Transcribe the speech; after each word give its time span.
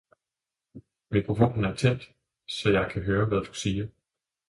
mikrofonen 1.11 1.63
er 1.65 1.75
tændt 1.75 2.11
så 2.47 2.69
jeg 2.69 2.91
kan 2.91 3.01
høre 3.01 3.25
hvad 3.25 3.41
du 3.41 3.53
siger 3.53 3.87